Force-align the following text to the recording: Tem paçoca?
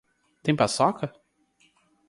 Tem 0.43 0.55
paçoca? 0.57 1.13